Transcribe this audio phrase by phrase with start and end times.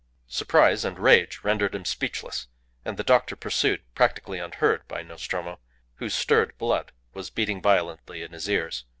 [0.27, 2.47] Surprise and rage rendered him speechless,
[2.83, 5.59] and the doctor pursued, practically unheard by Nostromo,
[5.97, 8.85] whose stirred blood was beating violently in his ears.